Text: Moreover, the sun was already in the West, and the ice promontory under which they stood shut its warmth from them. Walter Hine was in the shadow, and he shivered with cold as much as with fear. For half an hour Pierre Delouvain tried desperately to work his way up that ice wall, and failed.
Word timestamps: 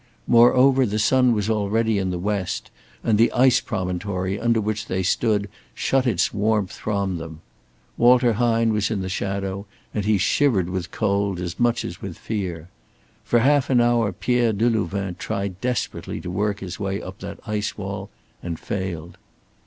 Moreover, 0.25 0.87
the 0.87 0.97
sun 0.97 1.31
was 1.31 1.47
already 1.47 1.99
in 1.99 2.09
the 2.09 2.17
West, 2.17 2.71
and 3.03 3.19
the 3.19 3.31
ice 3.33 3.61
promontory 3.61 4.39
under 4.39 4.59
which 4.59 4.87
they 4.87 5.03
stood 5.03 5.47
shut 5.75 6.07
its 6.07 6.33
warmth 6.33 6.71
from 6.73 7.19
them. 7.19 7.41
Walter 7.97 8.33
Hine 8.33 8.73
was 8.73 8.89
in 8.89 9.01
the 9.01 9.09
shadow, 9.09 9.67
and 9.93 10.03
he 10.03 10.17
shivered 10.17 10.71
with 10.71 10.89
cold 10.89 11.39
as 11.39 11.59
much 11.59 11.85
as 11.85 12.01
with 12.01 12.17
fear. 12.17 12.69
For 13.23 13.41
half 13.41 13.69
an 13.69 13.79
hour 13.79 14.11
Pierre 14.11 14.53
Delouvain 14.53 15.17
tried 15.19 15.61
desperately 15.61 16.19
to 16.21 16.31
work 16.31 16.61
his 16.61 16.79
way 16.79 16.99
up 16.99 17.19
that 17.19 17.39
ice 17.45 17.77
wall, 17.77 18.09
and 18.41 18.59
failed. 18.59 19.19